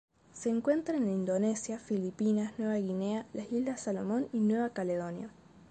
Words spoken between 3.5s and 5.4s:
Islas Salomón y Nueva Caledonia.